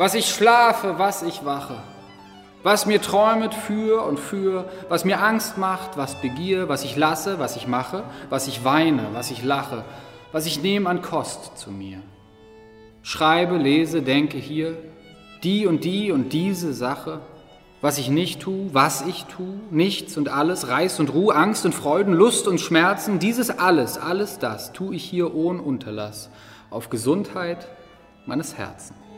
was 0.00 0.14
ich 0.14 0.30
schlafe, 0.30 0.98
was 0.98 1.22
ich 1.22 1.44
wache, 1.44 1.76
was 2.62 2.86
mir 2.86 3.02
träumet 3.02 3.52
für 3.52 4.02
und 4.06 4.18
für, 4.18 4.64
was 4.88 5.04
mir 5.04 5.22
Angst 5.22 5.58
macht, 5.58 5.98
was 5.98 6.22
begier, 6.22 6.70
was 6.70 6.84
ich 6.84 6.96
lasse, 6.96 7.38
was 7.38 7.54
ich 7.54 7.66
mache, 7.66 8.04
was 8.30 8.48
ich 8.48 8.64
weine, 8.64 9.08
was 9.12 9.30
ich 9.30 9.44
lache, 9.44 9.84
was 10.32 10.46
ich 10.46 10.62
nehme 10.62 10.88
an 10.88 11.02
Kost 11.02 11.58
zu 11.58 11.70
mir. 11.70 11.98
Schreibe, 13.02 13.58
lese, 13.58 14.00
denke 14.00 14.38
hier, 14.38 14.78
die 15.42 15.66
und 15.66 15.84
die 15.84 16.12
und 16.12 16.32
diese 16.32 16.72
Sache, 16.72 17.20
was 17.82 17.98
ich 17.98 18.08
nicht 18.08 18.40
tu, 18.40 18.70
was 18.72 19.02
ich 19.02 19.26
tu, 19.26 19.60
nichts 19.70 20.16
und 20.16 20.30
alles, 20.30 20.68
Reiß 20.68 20.98
und 21.00 21.12
Ruhe, 21.12 21.34
Angst 21.34 21.66
und 21.66 21.74
Freuden, 21.74 22.14
Lust 22.14 22.48
und 22.48 22.58
Schmerzen, 22.58 23.18
dieses 23.18 23.50
alles, 23.50 23.98
alles 23.98 24.38
das 24.38 24.72
tu 24.72 24.92
ich 24.92 25.04
hier 25.04 25.34
ohne 25.34 25.60
Unterlass, 25.60 26.30
auf 26.70 26.88
Gesundheit 26.88 27.68
meines 28.24 28.56
Herzens. 28.56 29.09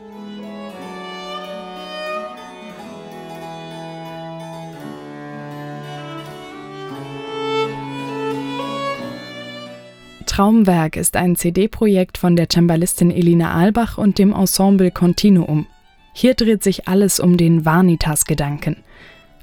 Traumwerk 10.33 10.95
ist 10.95 11.15
ein 11.15 11.35
CD-Projekt 11.35 12.17
von 12.17 12.35
der 12.35 12.49
Cembalistin 12.49 13.11
Elina 13.11 13.53
Albach 13.53 13.99
und 13.99 14.17
dem 14.17 14.33
Ensemble 14.33 14.89
Continuum. 14.89 15.67
Hier 16.11 16.33
dreht 16.33 16.63
sich 16.63 16.87
alles 16.87 17.19
um 17.19 17.37
den 17.37 17.65
Vanitas-Gedanken. 17.65 18.77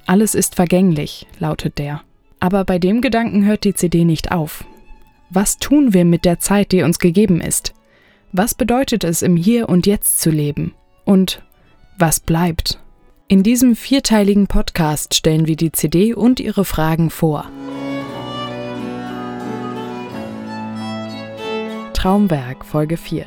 Alles 0.07 0.35
ist 0.35 0.57
vergänglich, 0.57 1.29
lautet 1.39 1.79
der. 1.79 2.03
Aber 2.41 2.65
bei 2.65 2.81
dem 2.81 3.03
Gedanken 3.03 3.45
hört 3.45 3.63
die 3.63 3.75
CD 3.75 4.05
nicht 4.05 4.33
auf. 4.33 4.65
Was 5.29 5.59
tun 5.59 5.95
wir 5.95 6.05
mit 6.05 6.25
der 6.25 6.41
Zeit, 6.41 6.73
die 6.73 6.83
uns 6.83 6.99
gegeben 6.99 7.41
ist? 7.41 7.73
Was 8.33 8.57
bedeutet 8.57 9.05
es, 9.05 9.23
im 9.23 9.37
Hier 9.37 9.69
und 9.69 9.87
Jetzt 9.87 10.19
zu 10.19 10.31
leben? 10.31 10.75
Und 11.05 11.41
was 11.99 12.19
bleibt? 12.19 12.81
In 13.29 13.45
diesem 13.45 13.77
vierteiligen 13.77 14.49
Podcast 14.49 15.15
stellen 15.15 15.47
wir 15.47 15.55
die 15.55 15.71
CD 15.71 16.15
und 16.15 16.41
ihre 16.41 16.65
Fragen 16.65 17.11
vor. 17.11 17.49
Traumwerk 22.01 22.65
Folge 22.65 22.97
4 22.97 23.27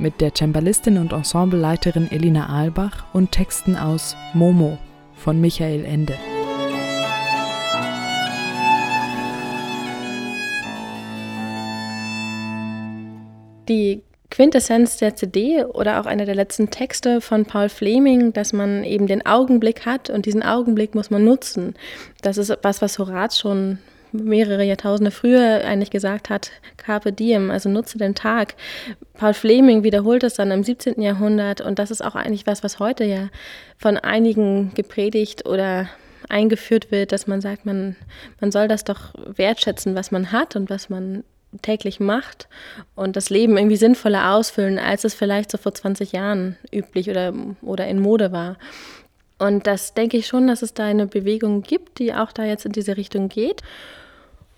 mit 0.00 0.20
der 0.20 0.34
Cembalistin 0.34 0.98
und 0.98 1.12
Ensembleleiterin 1.12 2.10
Elina 2.10 2.48
Albach 2.48 3.04
und 3.12 3.30
Texten 3.30 3.76
aus 3.76 4.16
Momo 4.34 4.76
von 5.14 5.40
Michael 5.40 5.84
Ende. 5.84 6.14
Die 13.68 14.02
Quintessenz 14.32 14.96
der 14.96 15.14
CD 15.14 15.64
oder 15.64 16.00
auch 16.00 16.06
einer 16.06 16.24
der 16.24 16.34
letzten 16.34 16.70
Texte 16.70 17.20
von 17.20 17.44
Paul 17.44 17.68
Fleming, 17.68 18.32
dass 18.32 18.52
man 18.52 18.82
eben 18.82 19.06
den 19.06 19.24
Augenblick 19.26 19.86
hat 19.86 20.10
und 20.10 20.26
diesen 20.26 20.42
Augenblick 20.42 20.96
muss 20.96 21.10
man 21.10 21.22
nutzen. 21.22 21.76
Das 22.20 22.36
ist 22.36 22.52
was, 22.62 22.82
was 22.82 22.98
Horaz 22.98 23.38
schon 23.38 23.78
mehrere 24.12 24.64
Jahrtausende 24.64 25.10
früher 25.10 25.64
eigentlich 25.64 25.90
gesagt 25.90 26.30
hat, 26.30 26.50
Carpe 26.76 27.12
Diem, 27.12 27.50
also 27.50 27.68
nutze 27.68 27.98
den 27.98 28.14
Tag. 28.14 28.54
Paul 29.14 29.34
Fleming 29.34 29.82
wiederholt 29.82 30.22
das 30.22 30.34
dann 30.34 30.50
im 30.50 30.62
17. 30.62 31.00
Jahrhundert 31.00 31.60
und 31.60 31.78
das 31.78 31.90
ist 31.90 32.04
auch 32.04 32.14
eigentlich 32.14 32.46
was, 32.46 32.62
was 32.62 32.78
heute 32.78 33.04
ja 33.04 33.28
von 33.76 33.96
einigen 33.96 34.72
gepredigt 34.74 35.46
oder 35.46 35.88
eingeführt 36.28 36.90
wird, 36.90 37.12
dass 37.12 37.26
man 37.26 37.40
sagt, 37.40 37.66
man, 37.66 37.96
man 38.40 38.52
soll 38.52 38.68
das 38.68 38.84
doch 38.84 39.14
wertschätzen, 39.16 39.94
was 39.94 40.10
man 40.10 40.32
hat 40.32 40.56
und 40.56 40.70
was 40.70 40.90
man 40.90 41.24
täglich 41.62 41.98
macht 41.98 42.48
und 42.94 43.16
das 43.16 43.30
Leben 43.30 43.56
irgendwie 43.56 43.76
sinnvoller 43.76 44.34
ausfüllen, 44.34 44.78
als 44.78 45.04
es 45.04 45.14
vielleicht 45.14 45.50
so 45.50 45.56
vor 45.56 45.72
20 45.72 46.12
Jahren 46.12 46.56
üblich 46.72 47.08
oder, 47.08 47.32
oder 47.62 47.86
in 47.86 48.00
Mode 48.00 48.32
war. 48.32 48.56
Und 49.38 49.66
das 49.66 49.94
denke 49.94 50.16
ich 50.16 50.26
schon, 50.26 50.48
dass 50.48 50.62
es 50.62 50.74
da 50.74 50.84
eine 50.84 51.06
Bewegung 51.06 51.62
gibt, 51.62 51.98
die 51.98 52.12
auch 52.12 52.32
da 52.32 52.44
jetzt 52.44 52.66
in 52.66 52.72
diese 52.72 52.96
Richtung 52.96 53.28
geht. 53.28 53.62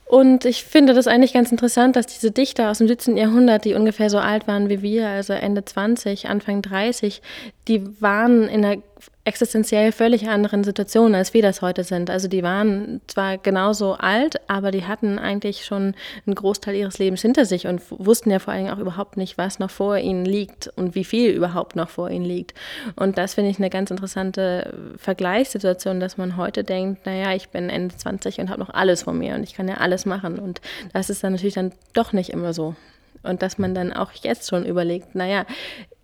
Und 0.06 0.44
ich 0.44 0.64
finde 0.64 0.92
das 0.92 1.06
eigentlich 1.06 1.34
ganz 1.34 1.52
interessant, 1.52 1.94
dass 1.94 2.06
diese 2.06 2.32
Dichter 2.32 2.70
aus 2.70 2.78
dem 2.78 2.88
17. 2.88 3.16
Jahrhundert, 3.16 3.64
die 3.64 3.74
ungefähr 3.74 4.10
so 4.10 4.18
alt 4.18 4.48
waren 4.48 4.68
wie 4.68 4.82
wir, 4.82 5.06
also 5.06 5.34
Ende 5.34 5.64
20, 5.64 6.28
Anfang 6.28 6.62
30, 6.62 7.22
die 7.68 8.02
waren 8.02 8.48
in 8.48 8.64
einer 8.64 8.82
existenziell 9.24 9.92
völlig 9.92 10.28
anderen 10.28 10.64
Situationen, 10.64 11.14
als 11.14 11.34
wir 11.34 11.42
das 11.42 11.62
heute 11.62 11.84
sind. 11.84 12.10
Also 12.10 12.28
die 12.28 12.42
waren 12.42 13.00
zwar 13.06 13.38
genauso 13.38 13.94
alt, 13.94 14.40
aber 14.48 14.70
die 14.70 14.84
hatten 14.84 15.18
eigentlich 15.18 15.64
schon 15.64 15.94
einen 16.26 16.34
Großteil 16.34 16.74
ihres 16.74 16.98
Lebens 16.98 17.22
hinter 17.22 17.44
sich 17.44 17.66
und 17.66 17.82
wussten 17.90 18.30
ja 18.30 18.38
vor 18.38 18.52
allem 18.52 18.68
auch 18.68 18.78
überhaupt 18.78 19.16
nicht, 19.16 19.38
was 19.38 19.58
noch 19.58 19.70
vor 19.70 19.98
ihnen 19.98 20.24
liegt 20.24 20.68
und 20.76 20.94
wie 20.94 21.04
viel 21.04 21.30
überhaupt 21.32 21.76
noch 21.76 21.88
vor 21.88 22.10
ihnen 22.10 22.24
liegt. 22.24 22.54
Und 22.96 23.18
das 23.18 23.34
finde 23.34 23.50
ich 23.50 23.58
eine 23.58 23.70
ganz 23.70 23.90
interessante 23.90 24.74
Vergleichssituation, 24.96 26.00
dass 26.00 26.16
man 26.16 26.36
heute 26.36 26.64
denkt, 26.64 27.06
naja, 27.06 27.34
ich 27.34 27.50
bin 27.50 27.70
Ende 27.70 27.96
20 27.96 28.40
und 28.40 28.50
habe 28.50 28.60
noch 28.60 28.70
alles 28.70 29.02
vor 29.04 29.12
mir 29.12 29.34
und 29.34 29.42
ich 29.42 29.54
kann 29.54 29.68
ja 29.68 29.76
alles 29.76 30.06
machen. 30.06 30.38
Und 30.38 30.60
das 30.92 31.10
ist 31.10 31.22
dann 31.22 31.32
natürlich 31.32 31.54
dann 31.54 31.72
doch 31.92 32.12
nicht 32.12 32.30
immer 32.30 32.52
so. 32.52 32.74
Und 33.22 33.42
dass 33.42 33.58
man 33.58 33.74
dann 33.74 33.92
auch 33.92 34.12
jetzt 34.12 34.48
schon 34.48 34.64
überlegt, 34.64 35.14
naja, 35.14 35.44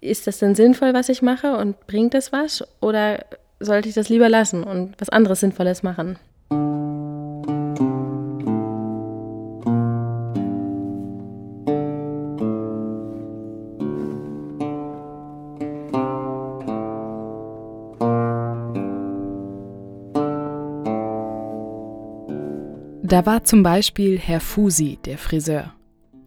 ist 0.00 0.26
das 0.26 0.38
denn 0.38 0.54
sinnvoll, 0.54 0.94
was 0.94 1.08
ich 1.08 1.22
mache 1.22 1.56
und 1.56 1.86
bringt 1.86 2.14
es 2.14 2.32
was? 2.32 2.64
Oder 2.80 3.24
sollte 3.60 3.88
ich 3.88 3.94
das 3.94 4.08
lieber 4.08 4.28
lassen 4.28 4.64
und 4.64 4.94
was 4.98 5.08
anderes 5.08 5.40
Sinnvolles 5.40 5.82
machen? 5.82 6.18
Da 23.02 23.24
war 23.24 23.44
zum 23.44 23.62
Beispiel 23.62 24.18
Herr 24.18 24.40
Fusi, 24.40 24.98
der 25.04 25.16
Friseur. 25.16 25.75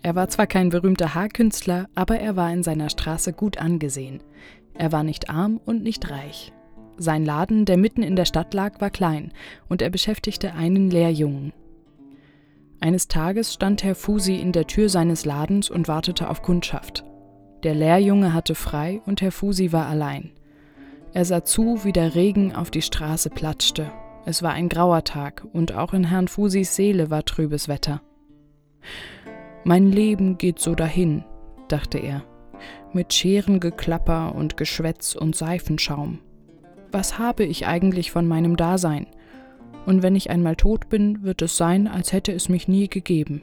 Er 0.01 0.15
war 0.15 0.29
zwar 0.29 0.47
kein 0.47 0.69
berühmter 0.69 1.13
Haarkünstler, 1.13 1.87
aber 1.93 2.19
er 2.19 2.35
war 2.35 2.51
in 2.51 2.63
seiner 2.63 2.89
Straße 2.89 3.33
gut 3.33 3.57
angesehen. 3.57 4.23
Er 4.73 4.91
war 4.91 5.03
nicht 5.03 5.29
arm 5.29 5.59
und 5.65 5.83
nicht 5.83 6.09
reich. 6.09 6.53
Sein 6.97 7.25
Laden, 7.25 7.65
der 7.65 7.77
mitten 7.77 8.03
in 8.03 8.15
der 8.15 8.25
Stadt 8.25 8.53
lag, 8.53 8.79
war 8.81 8.89
klein 8.89 9.31
und 9.67 9.81
er 9.81 9.89
beschäftigte 9.89 10.53
einen 10.53 10.89
Lehrjungen. 10.89 11.53
Eines 12.81 13.09
Tages 13.09 13.53
stand 13.53 13.83
Herr 13.83 13.95
Fusi 13.95 14.35
in 14.35 14.53
der 14.53 14.67
Tür 14.67 14.87
seines 14.87 15.25
Ladens 15.25 15.69
und 15.69 15.89
wartete 15.89 16.29
auf 16.29 16.41
Kundschaft. 16.41 17.03
Der 17.63 17.75
Lehrjunge 17.75 18.33
hatte 18.33 18.55
frei 18.55 19.01
und 19.05 19.21
Herr 19.21 19.33
Fusi 19.33 19.73
war 19.73 19.87
allein. 19.87 20.31
Er 21.13 21.25
sah 21.25 21.43
zu, 21.43 21.83
wie 21.83 21.91
der 21.91 22.15
Regen 22.15 22.55
auf 22.55 22.71
die 22.71 22.81
Straße 22.81 23.29
platschte. 23.29 23.91
Es 24.25 24.43
war 24.43 24.53
ein 24.53 24.69
grauer 24.69 25.03
Tag 25.03 25.45
und 25.51 25.73
auch 25.73 25.93
in 25.93 26.05
Herrn 26.05 26.29
Fusis 26.29 26.75
Seele 26.75 27.09
war 27.09 27.25
trübes 27.25 27.67
Wetter. 27.67 28.01
Mein 29.63 29.91
Leben 29.91 30.37
geht 30.37 30.59
so 30.59 30.73
dahin, 30.73 31.23
dachte 31.67 31.97
er, 31.97 32.23
mit 32.93 33.13
Scherengeklapper 33.13 34.33
und 34.35 34.57
Geschwätz 34.57 35.15
und 35.15 35.35
Seifenschaum. 35.35 36.19
Was 36.91 37.19
habe 37.19 37.43
ich 37.43 37.67
eigentlich 37.67 38.11
von 38.11 38.27
meinem 38.27 38.55
Dasein? 38.55 39.07
Und 39.85 40.01
wenn 40.01 40.15
ich 40.15 40.29
einmal 40.29 40.55
tot 40.55 40.89
bin, 40.89 41.23
wird 41.23 41.41
es 41.41 41.57
sein, 41.57 41.87
als 41.87 42.13
hätte 42.13 42.31
es 42.31 42.49
mich 42.49 42.67
nie 42.67 42.87
gegeben. 42.87 43.41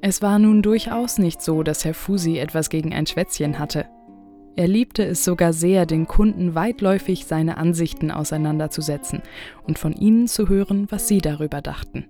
Es 0.00 0.22
war 0.22 0.38
nun 0.38 0.62
durchaus 0.62 1.18
nicht 1.18 1.42
so, 1.42 1.62
dass 1.62 1.84
Herr 1.84 1.94
Fusi 1.94 2.38
etwas 2.38 2.70
gegen 2.70 2.92
ein 2.92 3.06
Schwätzchen 3.06 3.58
hatte. 3.58 3.86
Er 4.56 4.66
liebte 4.66 5.04
es 5.04 5.24
sogar 5.24 5.52
sehr, 5.52 5.86
den 5.86 6.06
Kunden 6.06 6.54
weitläufig 6.54 7.26
seine 7.26 7.58
Ansichten 7.58 8.10
auseinanderzusetzen 8.10 9.22
und 9.64 9.78
von 9.78 9.92
ihnen 9.92 10.26
zu 10.26 10.48
hören, 10.48 10.86
was 10.90 11.06
sie 11.06 11.18
darüber 11.18 11.60
dachten. 11.62 12.06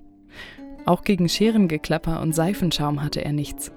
Auch 0.89 1.05
gegen 1.05 1.29
Scherengeklapper 1.29 2.23
und 2.23 2.35
Seifenschaum 2.35 3.03
hatte 3.03 3.23
er 3.23 3.35
nichts. 3.35 3.73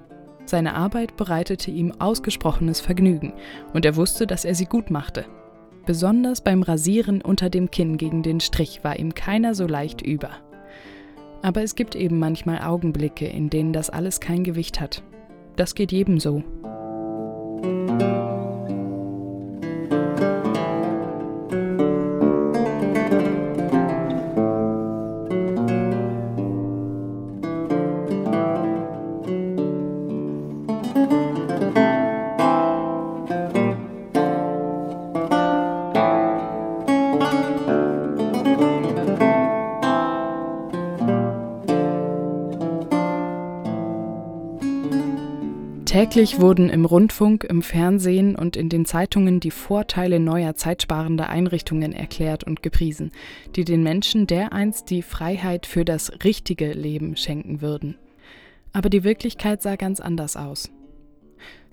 Seine 0.46 0.74
Arbeit 0.74 1.14
bereitete 1.18 1.70
ihm 1.70 1.92
ausgesprochenes 1.98 2.80
Vergnügen 2.80 3.34
und 3.74 3.84
er 3.84 3.96
wusste, 3.96 4.26
dass 4.26 4.46
er 4.46 4.54
sie 4.54 4.64
gut 4.64 4.90
machte. 4.90 5.26
Besonders 5.84 6.40
beim 6.40 6.62
Rasieren 6.62 7.20
unter 7.20 7.50
dem 7.50 7.70
Kinn 7.70 7.98
gegen 7.98 8.22
den 8.22 8.40
Strich 8.40 8.82
war 8.82 8.98
ihm 8.98 9.12
keiner 9.12 9.54
so 9.54 9.66
leicht 9.66 10.00
über. 10.00 10.30
Aber 11.42 11.62
es 11.62 11.74
gibt 11.74 11.96
eben 11.96 12.18
manchmal 12.18 12.62
Augenblicke, 12.62 13.26
in 13.26 13.50
denen 13.50 13.74
das 13.74 13.90
alles 13.90 14.18
kein 14.18 14.42
Gewicht 14.42 14.80
hat. 14.80 15.02
Das 15.56 15.74
geht 15.74 15.92
jedem 15.92 16.18
so. 16.18 16.42
Täglich 46.02 46.40
wurden 46.40 46.68
im 46.68 46.84
Rundfunk, 46.84 47.44
im 47.44 47.62
Fernsehen 47.62 48.34
und 48.34 48.56
in 48.56 48.68
den 48.68 48.84
Zeitungen 48.86 49.38
die 49.38 49.52
Vorteile 49.52 50.18
neuer 50.18 50.56
zeitsparender 50.56 51.28
Einrichtungen 51.28 51.92
erklärt 51.92 52.42
und 52.42 52.60
gepriesen, 52.60 53.12
die 53.54 53.64
den 53.64 53.84
Menschen 53.84 54.26
dereinst 54.26 54.90
die 54.90 55.02
Freiheit 55.02 55.64
für 55.64 55.84
das 55.84 56.10
richtige 56.24 56.72
Leben 56.72 57.14
schenken 57.14 57.60
würden. 57.60 57.98
Aber 58.72 58.90
die 58.90 59.04
Wirklichkeit 59.04 59.62
sah 59.62 59.76
ganz 59.76 60.00
anders 60.00 60.36
aus. 60.36 60.72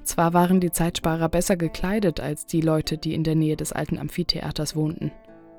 Zwar 0.03 0.31
waren 0.31 0.59
die 0.59 0.71
Zeitsparer 0.71 1.27
besser 1.27 1.57
gekleidet 1.57 2.19
als 2.19 2.45
die 2.45 2.61
Leute, 2.61 2.99
die 2.99 3.15
in 3.15 3.23
der 3.23 3.33
Nähe 3.33 3.55
des 3.55 3.71
alten 3.71 3.97
Amphitheaters 3.97 4.75
wohnten. 4.75 5.11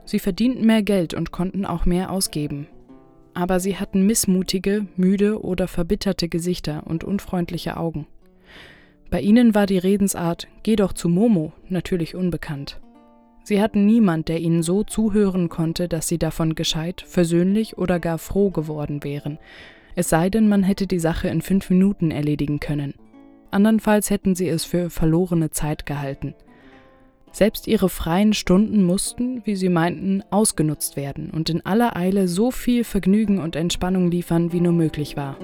Sie 0.04 0.20
verdienten 0.20 0.64
mehr 0.64 0.84
Geld 0.84 1.12
und 1.12 1.32
konnten 1.32 1.66
auch 1.66 1.86
mehr 1.86 2.12
ausgeben. 2.12 2.68
Aber 3.34 3.58
sie 3.58 3.78
hatten 3.78 4.06
missmutige, 4.06 4.86
müde 4.94 5.42
oder 5.42 5.66
verbitterte 5.66 6.28
Gesichter 6.28 6.84
und 6.86 7.02
unfreundliche 7.02 7.76
Augen. 7.76 8.06
Bei 9.10 9.20
ihnen 9.20 9.54
war 9.54 9.66
die 9.66 9.78
Redensart 9.78 10.48
Geh 10.62 10.76
doch 10.76 10.92
zu 10.92 11.08
Momo 11.08 11.52
natürlich 11.68 12.14
unbekannt. 12.14 12.80
Sie 13.42 13.60
hatten 13.60 13.86
niemand, 13.86 14.28
der 14.28 14.38
ihnen 14.38 14.62
so 14.62 14.84
zuhören 14.84 15.48
konnte, 15.48 15.88
dass 15.88 16.06
sie 16.06 16.18
davon 16.18 16.54
gescheit, 16.54 17.02
versöhnlich 17.06 17.78
oder 17.78 17.98
gar 17.98 18.18
froh 18.18 18.50
geworden 18.50 19.02
wären, 19.02 19.38
es 19.96 20.08
sei 20.08 20.30
denn, 20.30 20.48
man 20.48 20.62
hätte 20.62 20.86
die 20.86 20.98
Sache 20.98 21.28
in 21.28 21.42
fünf 21.42 21.70
Minuten 21.70 22.10
erledigen 22.10 22.60
können. 22.60 22.94
Andernfalls 23.50 24.10
hätten 24.10 24.34
sie 24.34 24.48
es 24.48 24.64
für 24.64 24.90
verlorene 24.90 25.50
Zeit 25.50 25.84
gehalten. 25.84 26.34
Selbst 27.32 27.68
ihre 27.68 27.88
freien 27.88 28.32
Stunden 28.32 28.82
mussten, 28.82 29.42
wie 29.44 29.56
sie 29.56 29.68
meinten, 29.68 30.22
ausgenutzt 30.30 30.96
werden 30.96 31.30
und 31.30 31.50
in 31.50 31.64
aller 31.64 31.96
Eile 31.96 32.28
so 32.28 32.50
viel 32.50 32.84
Vergnügen 32.84 33.40
und 33.40 33.56
Entspannung 33.56 34.10
liefern, 34.10 34.52
wie 34.52 34.60
nur 34.60 34.72
möglich 34.72 35.16
war. 35.16 35.36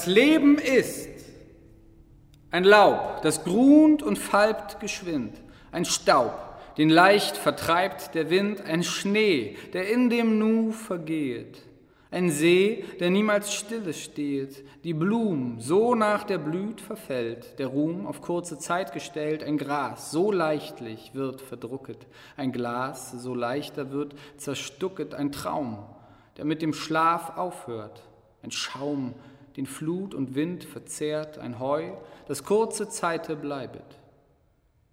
Das 0.00 0.06
Leben 0.06 0.56
ist 0.56 1.10
ein 2.50 2.64
Laub, 2.64 3.20
das 3.20 3.44
grunt 3.44 4.02
und 4.02 4.16
falbt 4.16 4.80
geschwind, 4.80 5.34
ein 5.72 5.84
Staub, 5.84 6.32
den 6.78 6.88
leicht 6.88 7.36
vertreibt 7.36 8.14
der 8.14 8.30
Wind, 8.30 8.62
ein 8.62 8.82
Schnee, 8.82 9.58
der 9.74 9.90
in 9.90 10.08
dem 10.08 10.38
Nu 10.38 10.72
vergeht, 10.72 11.60
ein 12.10 12.30
See, 12.30 12.82
der 12.98 13.10
niemals 13.10 13.52
stille 13.52 13.92
steht, 13.92 14.64
die 14.84 14.94
Blum 14.94 15.60
so 15.60 15.94
nach 15.94 16.24
der 16.24 16.38
Blüt 16.38 16.80
verfällt, 16.80 17.58
der 17.58 17.66
Ruhm 17.66 18.06
auf 18.06 18.22
kurze 18.22 18.58
Zeit 18.58 18.94
gestellt, 18.94 19.44
ein 19.44 19.58
Gras 19.58 20.10
so 20.10 20.32
leichtlich 20.32 21.10
wird 21.12 21.42
verdrucket, 21.42 22.06
ein 22.38 22.52
Glas 22.52 23.12
so 23.12 23.34
leichter 23.34 23.90
wird 23.90 24.14
zerstucket, 24.38 25.12
ein 25.12 25.30
Traum, 25.30 25.84
der 26.38 26.46
mit 26.46 26.62
dem 26.62 26.72
Schlaf 26.72 27.36
aufhört, 27.36 28.00
ein 28.42 28.50
Schaum, 28.50 29.14
den 29.60 29.66
Flut 29.66 30.14
und 30.14 30.34
Wind 30.34 30.64
verzehrt, 30.64 31.36
ein 31.36 31.58
Heu, 31.58 31.92
das 32.26 32.44
kurze 32.44 32.88
Zeite 32.88 33.36
bleibet. 33.36 33.84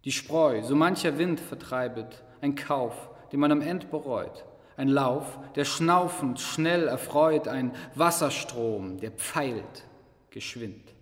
Die 0.04 0.12
Spreu, 0.12 0.62
so 0.62 0.76
mancher 0.76 1.18
Wind 1.18 1.40
vertreibet, 1.40 2.22
ein 2.42 2.56
Kauf, 2.56 3.10
den 3.32 3.40
man 3.40 3.54
am 3.54 3.62
End 3.62 3.90
bereut, 3.90 4.44
ein 4.76 4.90
Lauf, 4.90 5.40
der 5.56 5.64
schnaufend 5.64 6.42
schnell 6.42 6.90
erfreut, 6.90 7.48
ein 7.48 7.74
Wasserstrom, 7.96 8.98
der 9.00 9.12
pfeilt 9.12 9.86
geschwind. 10.32 10.94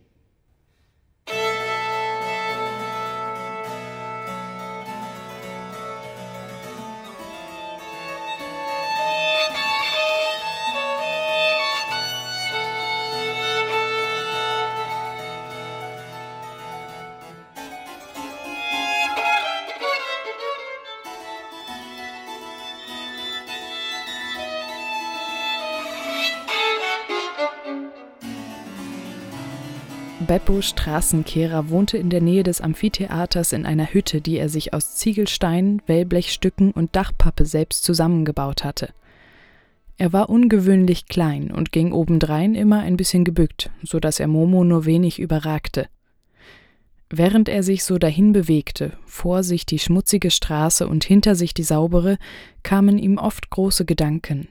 Beppo 30.22 30.62
Straßenkehrer 30.62 31.70
wohnte 31.70 31.98
in 31.98 32.10
der 32.10 32.22
Nähe 32.22 32.44
des 32.44 32.62
Amphitheaters 32.62 33.52
in 33.52 33.66
einer 33.66 33.94
Hütte, 33.94 34.22
die 34.22 34.38
er 34.38 34.48
sich 34.48 34.74
aus 34.74 34.96
Ziegelsteinen, 34.96 35.82
Wellblechstücken 35.88 36.72
und 36.72 36.96
Dachpappe 36.96 37.46
selbst 37.46 37.84
zusammengebaut 37.84 38.64
hatte. 38.64 38.94
Er 39.98 40.14
war 40.14 40.30
ungewöhnlich 40.30 41.08
klein 41.08 41.52
und 41.52 41.74
ging 41.74 41.92
obendrein 41.92 42.56
immer 42.56 42.80
ein 42.80 42.96
bisschen 42.96 43.26
gebückt, 43.26 43.72
so 43.84 44.00
dass 44.00 44.22
er 44.22 44.28
Momo 44.28 44.64
nur 44.64 44.86
wenig 44.86 45.20
überragte. 45.20 45.88
Während 47.10 47.50
er 47.50 47.62
sich 47.62 47.84
so 47.84 47.98
dahin 47.98 48.32
bewegte, 48.32 48.94
vor 49.06 49.44
sich 49.44 49.66
die 49.66 49.80
schmutzige 49.80 50.32
Straße 50.32 50.88
und 50.88 51.04
hinter 51.04 51.36
sich 51.36 51.54
die 51.54 51.64
saubere, 51.64 52.18
kamen 52.64 52.98
ihm 52.98 53.18
oft 53.18 53.50
große 53.50 53.84
Gedanken. 53.84 54.48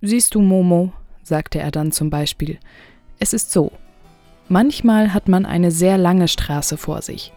Siehst 0.00 0.34
du, 0.34 0.40
Momo, 0.40 0.92
sagte 1.22 1.58
er 1.58 1.70
dann 1.70 1.92
zum 1.92 2.08
Beispiel, 2.08 2.58
es 3.18 3.34
ist 3.34 3.52
so, 3.52 3.72
Manchmal 4.48 5.12
hat 5.12 5.28
man 5.28 5.44
eine 5.44 5.70
sehr 5.70 5.98
lange 5.98 6.26
Straße 6.26 6.78
vor 6.78 7.02
sich. 7.02 7.32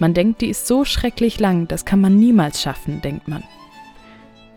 Man 0.00 0.12
denkt, 0.12 0.40
die 0.40 0.48
ist 0.48 0.66
so 0.66 0.84
schrecklich 0.84 1.38
lang, 1.38 1.68
das 1.68 1.84
kann 1.84 2.00
man 2.00 2.18
niemals 2.18 2.60
schaffen, 2.60 3.00
denkt 3.00 3.28
man. 3.28 3.44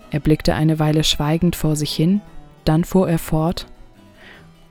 Er 0.10 0.20
blickte 0.20 0.56
eine 0.56 0.80
Weile 0.80 1.04
schweigend 1.04 1.56
vor 1.56 1.76
sich 1.76 1.94
hin, 1.94 2.22
dann 2.66 2.86
fuhr 2.86 3.08
er 3.08 3.20
fort. 3.20 3.68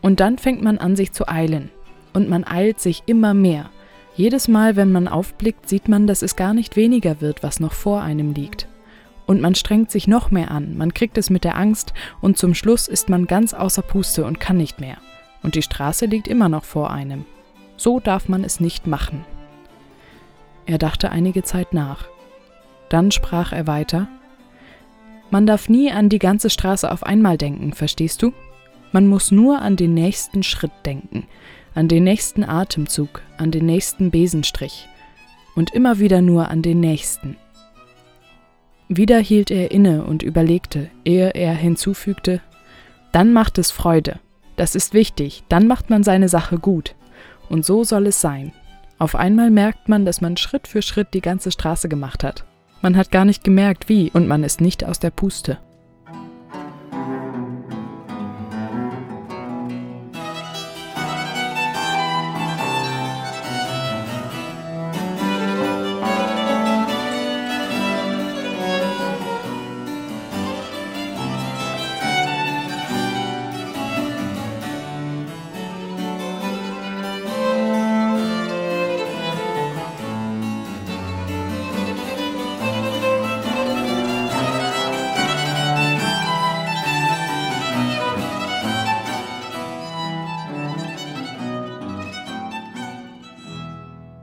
Und 0.02 0.18
dann 0.18 0.38
fängt 0.38 0.62
man 0.62 0.78
an, 0.78 0.96
sich 0.96 1.12
zu 1.12 1.28
eilen. 1.28 1.70
Und 2.12 2.28
man 2.28 2.44
eilt 2.44 2.80
sich 2.80 3.04
immer 3.06 3.32
mehr. 3.32 3.70
Jedes 4.16 4.48
Mal, 4.48 4.74
wenn 4.74 4.90
man 4.90 5.06
aufblickt, 5.06 5.68
sieht 5.68 5.88
man, 5.88 6.08
dass 6.08 6.22
es 6.22 6.34
gar 6.34 6.52
nicht 6.52 6.74
weniger 6.74 7.20
wird, 7.20 7.44
was 7.44 7.60
noch 7.60 7.72
vor 7.72 8.02
einem 8.02 8.34
liegt. 8.34 8.66
Und 9.26 9.40
man 9.40 9.54
strengt 9.54 9.92
sich 9.92 10.08
noch 10.08 10.32
mehr 10.32 10.50
an, 10.50 10.76
man 10.76 10.92
kriegt 10.94 11.16
es 11.16 11.30
mit 11.30 11.44
der 11.44 11.56
Angst, 11.56 11.94
und 12.20 12.36
zum 12.36 12.54
Schluss 12.54 12.88
ist 12.88 13.08
man 13.08 13.28
ganz 13.28 13.54
außer 13.54 13.82
Puste 13.82 14.24
und 14.24 14.40
kann 14.40 14.56
nicht 14.56 14.80
mehr 14.80 14.96
und 15.42 15.54
die 15.54 15.62
Straße 15.62 16.06
liegt 16.06 16.28
immer 16.28 16.48
noch 16.48 16.64
vor 16.64 16.90
einem. 16.90 17.24
So 17.76 18.00
darf 18.00 18.28
man 18.28 18.44
es 18.44 18.60
nicht 18.60 18.86
machen. 18.86 19.24
Er 20.66 20.78
dachte 20.78 21.10
einige 21.10 21.42
Zeit 21.42 21.72
nach. 21.72 22.08
Dann 22.88 23.10
sprach 23.10 23.52
er 23.52 23.66
weiter 23.66 24.08
Man 25.30 25.46
darf 25.46 25.68
nie 25.68 25.90
an 25.90 26.08
die 26.08 26.18
ganze 26.18 26.50
Straße 26.50 26.90
auf 26.90 27.02
einmal 27.02 27.38
denken, 27.38 27.72
verstehst 27.72 28.22
du? 28.22 28.32
Man 28.92 29.06
muss 29.06 29.30
nur 29.30 29.62
an 29.62 29.76
den 29.76 29.94
nächsten 29.94 30.42
Schritt 30.42 30.72
denken, 30.84 31.26
an 31.74 31.88
den 31.88 32.04
nächsten 32.04 32.44
Atemzug, 32.44 33.22
an 33.38 33.50
den 33.50 33.66
nächsten 33.66 34.10
Besenstrich 34.10 34.88
und 35.54 35.72
immer 35.72 35.98
wieder 35.98 36.20
nur 36.20 36.48
an 36.48 36.62
den 36.62 36.80
nächsten. 36.80 37.36
Wieder 38.88 39.18
hielt 39.20 39.52
er 39.52 39.70
inne 39.70 40.04
und 40.04 40.24
überlegte, 40.24 40.90
ehe 41.04 41.30
er 41.30 41.54
hinzufügte, 41.54 42.40
dann 43.12 43.32
macht 43.32 43.58
es 43.58 43.70
Freude. 43.70 44.18
Das 44.60 44.74
ist 44.74 44.92
wichtig, 44.92 45.42
dann 45.48 45.66
macht 45.66 45.88
man 45.88 46.02
seine 46.02 46.28
Sache 46.28 46.58
gut. 46.58 46.94
Und 47.48 47.64
so 47.64 47.82
soll 47.82 48.06
es 48.06 48.20
sein. 48.20 48.52
Auf 48.98 49.14
einmal 49.14 49.48
merkt 49.48 49.88
man, 49.88 50.04
dass 50.04 50.20
man 50.20 50.36
Schritt 50.36 50.68
für 50.68 50.82
Schritt 50.82 51.14
die 51.14 51.22
ganze 51.22 51.50
Straße 51.50 51.88
gemacht 51.88 52.22
hat. 52.22 52.44
Man 52.82 52.94
hat 52.94 53.10
gar 53.10 53.24
nicht 53.24 53.42
gemerkt, 53.42 53.88
wie, 53.88 54.10
und 54.10 54.28
man 54.28 54.44
ist 54.44 54.60
nicht 54.60 54.84
aus 54.84 54.98
der 54.98 55.12
Puste. 55.12 55.56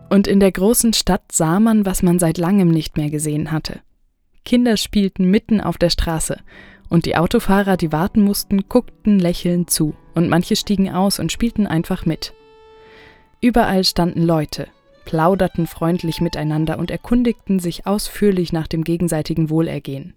Und 0.10 0.28
in 0.28 0.40
der 0.40 0.52
großen 0.52 0.94
Stadt 0.94 1.32
sah 1.32 1.60
man, 1.60 1.86
was 1.86 2.04
man 2.04 2.20
seit 2.20 2.38
langem 2.38 2.70
nicht 2.70 2.98
mehr 2.98 3.10
gesehen 3.10 3.52
hatte. 3.52 3.82
Kinder 4.46 4.78
spielten 4.78 5.30
mitten 5.30 5.60
auf 5.60 5.78
der 5.78 5.90
Straße, 5.90 6.38
und 6.90 7.06
die 7.06 7.18
Autofahrer, 7.18 7.76
die 7.76 7.92
warten 7.92 8.22
mussten, 8.22 8.70
guckten 8.70 9.20
lächelnd 9.20 9.70
zu, 9.70 9.94
und 10.16 10.30
manche 10.30 10.56
stiegen 10.56 10.90
aus 10.90 11.20
und 11.20 11.32
spielten 11.32 11.68
einfach 11.68 12.06
mit. 12.06 12.34
Überall 13.42 13.84
standen 13.84 14.24
Leute, 14.24 14.68
plauderten 15.06 15.68
freundlich 15.68 16.22
miteinander 16.22 16.80
und 16.80 16.92
erkundigten 16.92 17.60
sich 17.60 17.86
ausführlich 17.86 18.54
nach 18.54 18.68
dem 18.68 18.84
gegenseitigen 18.84 19.50
Wohlergehen. 19.50 20.14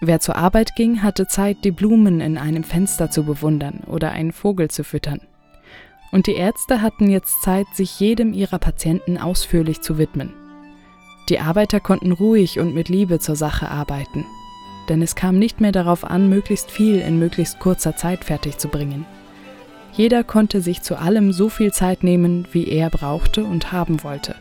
Wer 0.00 0.20
zur 0.20 0.36
Arbeit 0.36 0.74
ging, 0.76 1.02
hatte 1.02 1.26
Zeit, 1.26 1.58
die 1.62 1.70
Blumen 1.70 2.22
in 2.22 2.38
einem 2.38 2.64
Fenster 2.64 3.10
zu 3.10 3.24
bewundern 3.24 3.80
oder 3.86 4.12
einen 4.12 4.32
Vogel 4.32 4.70
zu 4.70 4.82
füttern. 4.82 5.20
Und 6.12 6.26
die 6.26 6.34
Ärzte 6.34 6.82
hatten 6.82 7.08
jetzt 7.08 7.42
Zeit, 7.42 7.66
sich 7.72 8.00
jedem 8.00 8.32
ihrer 8.32 8.58
Patienten 8.58 9.16
ausführlich 9.16 9.80
zu 9.80 9.98
widmen. 9.98 10.32
Die 11.28 11.38
Arbeiter 11.38 11.78
konnten 11.78 12.10
ruhig 12.12 12.58
und 12.58 12.74
mit 12.74 12.88
Liebe 12.88 13.20
zur 13.20 13.36
Sache 13.36 13.68
arbeiten, 13.68 14.26
denn 14.88 15.00
es 15.02 15.14
kam 15.14 15.38
nicht 15.38 15.60
mehr 15.60 15.70
darauf 15.70 16.04
an, 16.04 16.28
möglichst 16.28 16.70
viel 16.70 16.98
in 17.00 17.20
möglichst 17.20 17.60
kurzer 17.60 17.94
Zeit 17.96 18.24
fertigzubringen. 18.24 19.06
Jeder 19.92 20.24
konnte 20.24 20.60
sich 20.60 20.82
zu 20.82 20.98
allem 20.98 21.32
so 21.32 21.48
viel 21.48 21.72
Zeit 21.72 22.02
nehmen, 22.02 22.48
wie 22.52 22.66
er 22.68 22.90
brauchte 22.90 23.44
und 23.44 23.70
haben 23.70 24.02
wollte. 24.02 24.34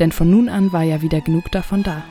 Denn 0.00 0.10
von 0.10 0.30
nun 0.30 0.48
an 0.48 0.72
war 0.72 0.82
ja 0.82 1.02
wieder 1.02 1.20
genug 1.20 1.50
davon 1.52 1.82
da. 1.82 2.02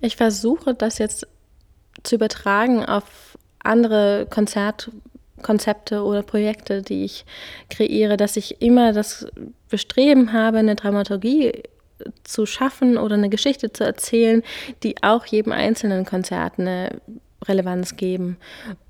Ich 0.00 0.16
versuche 0.16 0.74
das 0.74 0.98
jetzt 0.98 1.26
zu 2.02 2.14
übertragen 2.14 2.84
auf 2.84 3.36
andere 3.58 4.26
Konzertkonzepte 4.30 6.02
oder 6.02 6.22
Projekte, 6.22 6.82
die 6.82 7.04
ich 7.04 7.24
kreiere, 7.68 8.16
dass 8.16 8.36
ich 8.36 8.62
immer 8.62 8.92
das 8.92 9.26
Bestreben 9.68 10.32
habe, 10.32 10.58
eine 10.58 10.76
Dramaturgie 10.76 11.62
zu 12.22 12.46
schaffen 12.46 12.96
oder 12.96 13.14
eine 13.14 13.28
Geschichte 13.28 13.72
zu 13.72 13.84
erzählen, 13.84 14.42
die 14.82 15.02
auch 15.02 15.26
jedem 15.26 15.52
einzelnen 15.52 16.04
Konzert 16.04 16.58
eine 16.58 17.00
Relevanz 17.44 17.96
geben. 17.96 18.36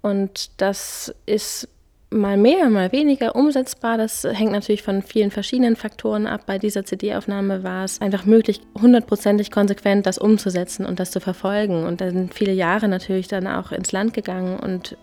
Und 0.03 0.51
das 0.61 1.15
ist 1.27 1.69
mal 2.11 2.37
mehr, 2.37 2.71
mal 2.71 2.91
weniger 2.93 3.37
umsetzbar. 3.37 3.99
Das 3.99 4.25
hängt 4.25 4.53
natürlich 4.53 4.83
von 4.83 5.03
vielen 5.03 5.31
verschiedenen 5.31 5.77
Faktoren 5.77 6.27
ab. 6.27 6.43
Bei 6.47 6.59
dieser 6.59 6.85
CD-Aufnahme 6.85 7.63
war 7.63 7.85
es 7.85 8.01
einfach 8.01 8.25
möglich, 8.25 8.61
hundertprozentig 8.81 9.51
konsequent 9.51 10.07
das 10.07 10.19
umzusetzen 10.19 10.87
und 10.87 11.01
das 11.01 11.11
zu 11.11 11.21
verfolgen. 11.21 11.85
Und 11.85 12.01
da 12.01 12.11
sind 12.11 12.35
viele 12.35 12.53
Jahre 12.53 12.89
natürlich 12.89 13.29
dann 13.29 13.47
auch 13.47 13.73
ins 13.73 13.93
Land 13.93 14.15
gegangen 14.15 14.59
und 14.59 14.97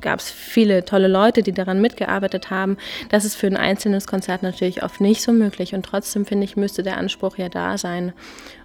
gab 0.00 0.20
es 0.20 0.30
viele 0.30 0.84
tolle 0.84 1.08
Leute, 1.08 1.42
die 1.42 1.52
daran 1.52 1.80
mitgearbeitet 1.80 2.50
haben. 2.50 2.76
Das 3.10 3.24
ist 3.24 3.36
für 3.36 3.46
ein 3.46 3.56
einzelnes 3.56 4.06
Konzert 4.06 4.42
natürlich 4.42 4.82
oft 4.82 5.00
nicht 5.00 5.22
so 5.22 5.32
möglich. 5.32 5.74
Und 5.74 5.84
trotzdem 5.84 6.24
finde 6.26 6.44
ich, 6.44 6.56
müsste 6.56 6.82
der 6.82 6.96
Anspruch 6.96 7.36
ja 7.38 7.48
da 7.48 7.78
sein. 7.78 8.12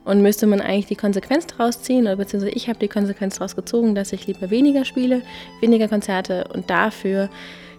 Und 0.06 0.22
müsste 0.22 0.48
man 0.48 0.62
eigentlich 0.62 0.88
die 0.88 0.96
Konsequenz 0.96 1.48
daraus 1.48 1.82
ziehen, 1.82 2.04
oder 2.04 2.18
beziehungsweise 2.18 2.56
ich 2.56 2.68
habe 2.68 2.80
die 2.80 2.88
Konsequenz 2.88 3.36
daraus 3.36 3.56
gezogen, 3.56 3.96
dass 3.96 4.12
ich 4.12 4.28
lieber 4.28 4.50
weniger 4.50 4.86
spiele, 4.86 5.22
weniger 5.62 5.88
Konzerte 5.88 6.46
und 6.54 6.70
dafür 6.70 7.30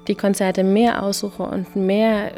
die 0.09 0.15
Konzerte 0.15 0.65
mehr 0.65 1.03
aussuche 1.03 1.43
und 1.43 1.77
mehr 1.77 2.33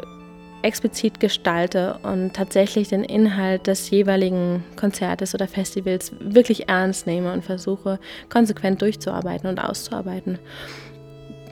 explizit 0.61 1.19
gestalte 1.19 1.99
und 2.03 2.33
tatsächlich 2.33 2.89
den 2.89 3.03
Inhalt 3.03 3.67
des 3.67 3.89
jeweiligen 3.89 4.63
Konzertes 4.75 5.35
oder 5.35 5.47
Festivals 5.47 6.11
wirklich 6.19 6.67
ernst 6.67 7.07
nehme 7.07 7.31
und 7.31 7.45
versuche 7.45 7.99
konsequent 8.29 8.81
durchzuarbeiten 8.81 9.49
und 9.49 9.59
auszuarbeiten. 9.59 10.39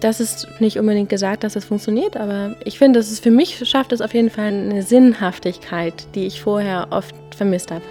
Das 0.01 0.19
ist 0.19 0.47
nicht 0.59 0.77
unbedingt 0.77 1.09
gesagt, 1.09 1.43
dass 1.43 1.55
es 1.55 1.65
funktioniert, 1.65 2.17
aber 2.17 2.55
ich 2.65 2.77
finde, 2.77 2.99
dass 2.99 3.11
es 3.11 3.19
für 3.19 3.31
mich 3.31 3.67
schafft 3.67 3.91
es 3.91 4.01
auf 4.01 4.13
jeden 4.13 4.29
Fall 4.29 4.47
eine 4.47 4.83
Sinnhaftigkeit, 4.83 6.07
die 6.15 6.25
ich 6.25 6.41
vorher 6.41 6.87
oft 6.89 7.15
vermisst 7.35 7.71
habe. 7.71 7.83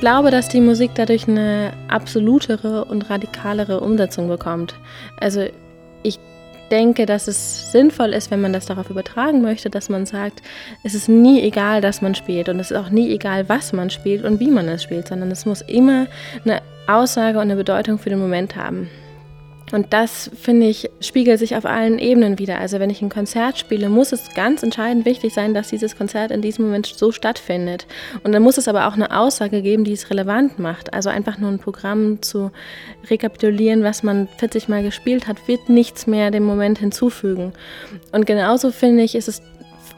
Glaube, 0.00 0.30
dass 0.30 0.48
die 0.48 0.60
Musik 0.60 0.92
dadurch 0.94 1.28
eine 1.28 1.72
absolutere 1.88 2.84
und 2.84 3.10
radikalere 3.10 3.80
Umsetzung 3.80 4.28
bekommt. 4.28 4.74
Also 5.20 5.46
ich 6.02 6.18
denke, 6.70 7.06
dass 7.06 7.28
es 7.28 7.72
sinnvoll 7.72 8.12
ist, 8.12 8.30
wenn 8.30 8.40
man 8.40 8.52
das 8.52 8.66
darauf 8.66 8.90
übertragen 8.90 9.42
möchte, 9.42 9.70
dass 9.70 9.88
man 9.88 10.06
sagt, 10.06 10.42
es 10.84 10.94
ist 10.94 11.08
nie 11.08 11.40
egal, 11.42 11.80
dass 11.80 12.02
man 12.02 12.14
spielt 12.14 12.48
und 12.48 12.60
es 12.60 12.70
ist 12.70 12.76
auch 12.76 12.90
nie 12.90 13.10
egal, 13.12 13.48
was 13.48 13.72
man 13.72 13.90
spielt 13.90 14.24
und 14.24 14.40
wie 14.40 14.50
man 14.50 14.68
es 14.68 14.82
spielt, 14.82 15.08
sondern 15.08 15.30
es 15.30 15.46
muss 15.46 15.62
immer 15.62 16.06
eine 16.44 16.60
Aussage 16.86 17.38
und 17.38 17.44
eine 17.44 17.56
Bedeutung 17.56 17.98
für 17.98 18.10
den 18.10 18.20
Moment 18.20 18.56
haben. 18.56 18.88
Und 19.72 19.92
das, 19.92 20.30
finde 20.40 20.66
ich, 20.66 20.90
spiegelt 21.00 21.38
sich 21.38 21.56
auf 21.56 21.64
allen 21.64 21.98
Ebenen 21.98 22.38
wieder. 22.38 22.58
Also 22.58 22.80
wenn 22.80 22.90
ich 22.90 23.02
ein 23.02 23.08
Konzert 23.08 23.58
spiele, 23.58 23.88
muss 23.88 24.12
es 24.12 24.34
ganz 24.34 24.62
entscheidend 24.62 25.04
wichtig 25.04 25.34
sein, 25.34 25.54
dass 25.54 25.68
dieses 25.68 25.96
Konzert 25.96 26.30
in 26.30 26.42
diesem 26.42 26.64
Moment 26.66 26.86
so 26.86 27.12
stattfindet. 27.12 27.86
Und 28.24 28.32
dann 28.32 28.42
muss 28.42 28.58
es 28.58 28.68
aber 28.68 28.86
auch 28.88 28.94
eine 28.94 29.16
Aussage 29.16 29.62
geben, 29.62 29.84
die 29.84 29.92
es 29.92 30.10
relevant 30.10 30.58
macht. 30.58 30.92
Also 30.94 31.10
einfach 31.10 31.38
nur 31.38 31.50
ein 31.50 31.58
Programm 31.58 32.22
zu 32.22 32.50
rekapitulieren, 33.10 33.82
was 33.82 34.02
man 34.02 34.28
40 34.38 34.68
Mal 34.68 34.82
gespielt 34.82 35.26
hat, 35.26 35.48
wird 35.48 35.68
nichts 35.68 36.06
mehr 36.06 36.30
dem 36.30 36.44
Moment 36.44 36.78
hinzufügen. 36.78 37.52
Und 38.12 38.26
genauso 38.26 38.70
finde 38.70 39.02
ich, 39.02 39.14
ist 39.14 39.28
es 39.28 39.42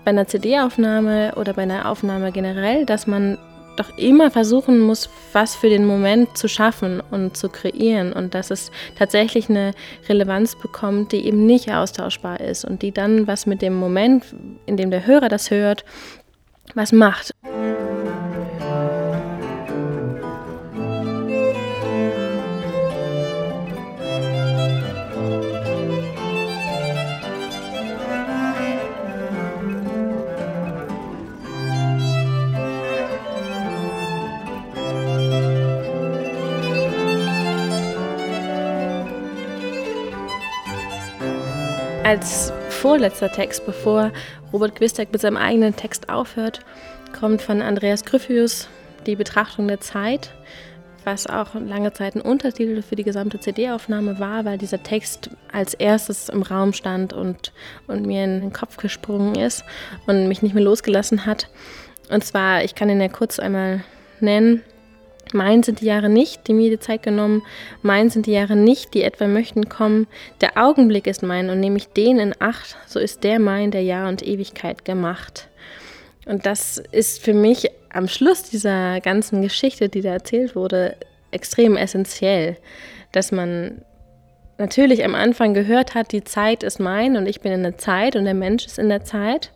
bei 0.04 0.10
einer 0.10 0.26
CD-Aufnahme 0.26 1.34
oder 1.36 1.52
bei 1.52 1.62
einer 1.62 1.88
Aufnahme 1.88 2.32
generell, 2.32 2.86
dass 2.86 3.06
man 3.06 3.38
doch 3.76 3.96
immer 3.96 4.30
versuchen 4.30 4.80
muss, 4.80 5.08
was 5.32 5.54
für 5.54 5.68
den 5.68 5.86
Moment 5.86 6.36
zu 6.36 6.48
schaffen 6.48 7.02
und 7.10 7.36
zu 7.36 7.48
kreieren 7.48 8.12
und 8.12 8.34
dass 8.34 8.50
es 8.50 8.70
tatsächlich 8.98 9.48
eine 9.48 9.72
Relevanz 10.08 10.56
bekommt, 10.56 11.12
die 11.12 11.26
eben 11.26 11.46
nicht 11.46 11.72
austauschbar 11.72 12.40
ist 12.40 12.64
und 12.64 12.82
die 12.82 12.92
dann 12.92 13.26
was 13.26 13.46
mit 13.46 13.62
dem 13.62 13.74
Moment, 13.74 14.24
in 14.66 14.76
dem 14.76 14.90
der 14.90 15.06
Hörer 15.06 15.28
das 15.28 15.50
hört, 15.50 15.84
was 16.74 16.92
macht. 16.92 17.34
Als 42.10 42.52
vorletzter 42.70 43.30
Text, 43.30 43.64
bevor 43.66 44.10
Robert 44.52 44.74
Quistek 44.74 45.12
mit 45.12 45.20
seinem 45.20 45.36
eigenen 45.36 45.76
Text 45.76 46.08
aufhört, 46.08 46.58
kommt 47.16 47.40
von 47.40 47.62
Andreas 47.62 48.04
Gryphius 48.04 48.66
die 49.06 49.14
Betrachtung 49.14 49.68
der 49.68 49.78
Zeit, 49.78 50.34
was 51.04 51.28
auch 51.28 51.54
lange 51.54 51.92
Zeit 51.92 52.16
ein 52.16 52.20
Untertitel 52.20 52.82
für 52.82 52.96
die 52.96 53.04
gesamte 53.04 53.38
CD-Aufnahme 53.38 54.18
war, 54.18 54.44
weil 54.44 54.58
dieser 54.58 54.82
Text 54.82 55.30
als 55.52 55.74
erstes 55.74 56.28
im 56.28 56.42
Raum 56.42 56.72
stand 56.72 57.12
und, 57.12 57.52
und 57.86 58.04
mir 58.04 58.24
in 58.24 58.40
den 58.40 58.52
Kopf 58.52 58.76
gesprungen 58.76 59.36
ist 59.36 59.62
und 60.08 60.26
mich 60.26 60.42
nicht 60.42 60.56
mehr 60.56 60.64
losgelassen 60.64 61.26
hat. 61.26 61.48
Und 62.10 62.24
zwar, 62.24 62.64
ich 62.64 62.74
kann 62.74 62.90
ihn 62.90 63.00
ja 63.00 63.06
kurz 63.06 63.38
einmal 63.38 63.84
nennen. 64.18 64.64
Mein 65.32 65.62
sind 65.62 65.80
die 65.80 65.86
Jahre 65.86 66.08
nicht, 66.08 66.48
die 66.48 66.54
mir 66.54 66.70
die 66.70 66.78
Zeit 66.78 67.02
genommen. 67.02 67.42
Mein 67.82 68.10
sind 68.10 68.26
die 68.26 68.32
Jahre 68.32 68.56
nicht, 68.56 68.94
die 68.94 69.02
etwa 69.02 69.26
möchten 69.26 69.68
kommen. 69.68 70.06
Der 70.40 70.56
Augenblick 70.56 71.06
ist 71.06 71.22
mein 71.22 71.50
und 71.50 71.60
nehme 71.60 71.76
ich 71.76 71.88
den 71.88 72.18
in 72.18 72.34
Acht, 72.38 72.76
so 72.86 72.98
ist 72.98 73.22
der 73.22 73.38
mein, 73.38 73.70
der 73.70 73.82
Jahr 73.82 74.08
und 74.08 74.26
Ewigkeit 74.26 74.84
gemacht. 74.84 75.48
Und 76.26 76.46
das 76.46 76.78
ist 76.78 77.22
für 77.22 77.34
mich 77.34 77.70
am 77.92 78.08
Schluss 78.08 78.42
dieser 78.42 79.00
ganzen 79.00 79.42
Geschichte, 79.42 79.88
die 79.88 80.00
da 80.00 80.10
erzählt 80.10 80.54
wurde, 80.54 80.96
extrem 81.30 81.76
essentiell, 81.76 82.56
dass 83.12 83.32
man 83.32 83.82
natürlich 84.58 85.04
am 85.04 85.14
Anfang 85.14 85.54
gehört 85.54 85.94
hat, 85.94 86.12
die 86.12 86.24
Zeit 86.24 86.62
ist 86.62 86.80
mein 86.80 87.16
und 87.16 87.26
ich 87.26 87.40
bin 87.40 87.52
in 87.52 87.62
der 87.62 87.78
Zeit 87.78 88.14
und 88.14 88.24
der 88.24 88.34
Mensch 88.34 88.66
ist 88.66 88.78
in 88.78 88.88
der 88.88 89.04
Zeit. 89.04 89.52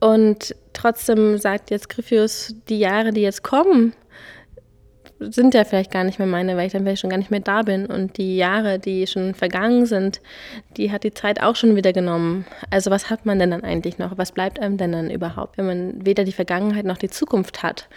Und 0.00 0.54
trotzdem 0.72 1.38
sagt 1.38 1.70
jetzt 1.70 1.88
Griffius, 1.88 2.54
die 2.68 2.78
Jahre, 2.78 3.12
die 3.12 3.22
jetzt 3.22 3.42
kommen, 3.42 3.94
sind 5.20 5.54
ja 5.54 5.64
vielleicht 5.64 5.90
gar 5.90 6.04
nicht 6.04 6.18
mehr 6.18 6.26
meine, 6.26 6.56
weil 6.56 6.66
ich 6.66 6.72
dann 6.72 6.82
vielleicht 6.82 7.02
schon 7.02 7.10
gar 7.10 7.18
nicht 7.18 7.30
mehr 7.30 7.40
da 7.40 7.62
bin. 7.62 7.86
Und 7.86 8.16
die 8.16 8.36
Jahre, 8.36 8.78
die 8.78 9.06
schon 9.06 9.34
vergangen 9.34 9.86
sind, 9.86 10.20
die 10.76 10.90
hat 10.90 11.04
die 11.04 11.12
Zeit 11.12 11.42
auch 11.42 11.56
schon 11.56 11.76
wieder 11.76 11.92
genommen. 11.92 12.46
Also 12.70 12.90
was 12.90 13.10
hat 13.10 13.26
man 13.26 13.38
denn 13.38 13.50
dann 13.50 13.62
eigentlich 13.62 13.98
noch? 13.98 14.16
Was 14.18 14.32
bleibt 14.32 14.58
einem 14.58 14.78
denn 14.78 14.92
dann 14.92 15.10
überhaupt, 15.10 15.58
wenn 15.58 15.66
man 15.66 16.06
weder 16.06 16.24
die 16.24 16.32
Vergangenheit 16.32 16.86
noch 16.86 16.98
die 16.98 17.10
Zukunft 17.10 17.62
hat? 17.62 17.88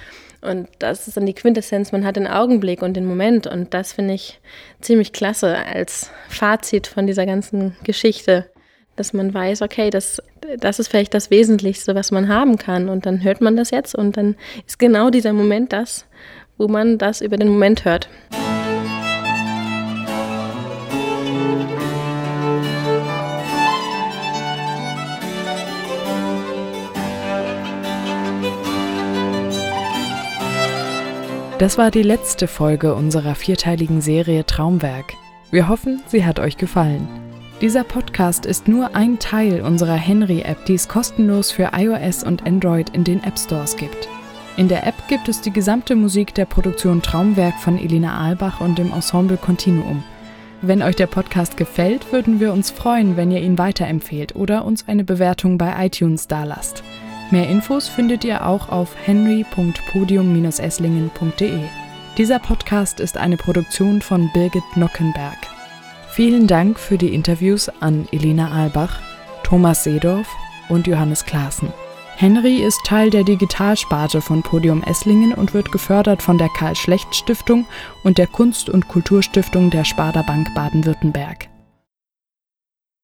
Und 0.41 0.67
das 0.79 1.07
ist 1.07 1.15
dann 1.15 1.25
die 1.25 1.33
Quintessenz, 1.33 1.93
man 1.93 2.05
hat 2.05 2.17
den 2.17 2.27
Augenblick 2.27 2.81
und 2.81 2.95
den 2.95 3.05
Moment. 3.05 3.47
Und 3.47 3.73
das 3.73 3.93
finde 3.93 4.15
ich 4.15 4.41
ziemlich 4.81 5.13
klasse 5.13 5.57
als 5.57 6.11
Fazit 6.27 6.87
von 6.87 7.07
dieser 7.07 7.25
ganzen 7.25 7.77
Geschichte 7.83 8.49
dass 8.95 9.13
man 9.13 9.33
weiß, 9.33 9.61
okay, 9.61 9.89
das, 9.89 10.21
das 10.59 10.79
ist 10.79 10.87
vielleicht 10.87 11.13
das 11.13 11.31
Wesentlichste, 11.31 11.95
was 11.95 12.11
man 12.11 12.27
haben 12.27 12.57
kann. 12.57 12.89
Und 12.89 13.05
dann 13.05 13.23
hört 13.23 13.41
man 13.41 13.55
das 13.55 13.71
jetzt 13.71 13.95
und 13.95 14.17
dann 14.17 14.35
ist 14.67 14.77
genau 14.77 15.09
dieser 15.09 15.33
Moment 15.33 15.73
das, 15.73 16.05
wo 16.57 16.67
man 16.67 16.97
das 16.97 17.21
über 17.21 17.37
den 17.37 17.49
Moment 17.49 17.85
hört. 17.85 18.09
Das 31.63 31.77
war 31.77 31.91
die 31.91 32.01
letzte 32.01 32.47
Folge 32.47 32.93
unserer 32.93 33.35
vierteiligen 33.35 34.01
Serie 34.01 34.45
Traumwerk. 34.45 35.13
Wir 35.49 35.69
hoffen, 35.69 36.01
sie 36.07 36.25
hat 36.25 36.39
euch 36.39 36.57
gefallen. 36.57 37.07
Dieser 37.61 37.85
Podcast 37.85 38.45
ist 38.45 38.67
nur 38.67 38.95
ein 38.95 39.17
Teil 39.19 39.61
unserer 39.61 39.95
Henry-App, 39.95 40.65
die 40.65 40.73
es 40.73 40.89
kostenlos 40.89 41.51
für 41.51 41.69
iOS 41.73 42.25
und 42.25 42.45
Android 42.45 42.89
in 42.89 43.05
den 43.05 43.23
App 43.23 43.39
Stores 43.39 43.77
gibt. 43.77 44.09
In 44.55 44.67
der 44.67 44.85
App 44.85 45.07
gibt 45.07 45.27
es 45.29 45.41
die 45.41 45.49
gesamte 45.51 45.95
Musik 45.95 46.35
der 46.35 46.45
Produktion 46.45 47.01
Traumwerk 47.01 47.55
von 47.55 47.79
Elina 47.79 48.19
Albach 48.19 48.61
und 48.61 48.77
dem 48.77 48.93
Ensemble 48.93 49.37
Continuum. 49.37 50.03
Wenn 50.61 50.83
euch 50.83 50.95
der 50.95 51.07
Podcast 51.07 51.57
gefällt, 51.57 52.13
würden 52.13 52.39
wir 52.39 52.53
uns 52.53 52.69
freuen, 52.69 53.17
wenn 53.17 53.31
ihr 53.31 53.41
ihn 53.41 53.57
weiterempfehlt 53.57 54.35
oder 54.35 54.63
uns 54.63 54.87
eine 54.87 55.03
Bewertung 55.03 55.57
bei 55.57 55.87
iTunes 55.87 56.27
dalasst. 56.27 56.83
Mehr 57.31 57.49
Infos 57.49 57.87
findet 57.87 58.23
ihr 58.23 58.45
auch 58.45 58.69
auf 58.69 58.95
henry.podium-esslingen.de. 59.05 61.59
Dieser 62.17 62.37
Podcast 62.37 62.99
ist 62.99 63.17
eine 63.17 63.37
Produktion 63.37 64.03
von 64.03 64.29
Birgit 64.33 64.61
Nockenberg. 64.75 65.39
Vielen 66.11 66.45
Dank 66.45 66.77
für 66.77 66.99
die 66.99 67.15
Interviews 67.15 67.69
an 67.81 68.07
Elina 68.11 68.51
Albach, 68.51 68.99
Thomas 69.41 69.83
Seedorf 69.83 70.27
und 70.69 70.85
Johannes 70.85 71.25
Klaassen. 71.25 71.73
Henry 72.15 72.63
ist 72.63 72.83
Teil 72.85 73.09
der 73.09 73.23
Digitalsparte 73.23 74.21
von 74.21 74.43
Podium 74.43 74.83
Esslingen 74.83 75.33
und 75.33 75.53
wird 75.53 75.71
gefördert 75.71 76.21
von 76.21 76.37
der 76.37 76.49
Karl-Schlecht-Stiftung 76.49 77.65
und 78.03 78.17
der 78.17 78.27
Kunst- 78.27 78.69
und 78.69 78.87
Kulturstiftung 78.87 79.69
der 79.69 79.83
Sparda 79.83 80.21
Bank 80.21 80.53
Baden-Württemberg. 80.53 81.52